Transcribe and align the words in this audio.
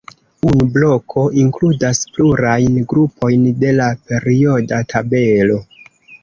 Unu 0.51 0.65
bloko 0.77 1.25
inkludas 1.41 2.01
plurajn 2.15 2.79
grupojn 2.95 3.45
de 3.65 3.75
la 3.81 3.91
perioda 4.09 4.81
tabelo. 4.95 5.61